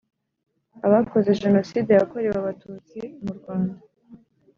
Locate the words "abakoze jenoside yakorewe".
0.85-2.37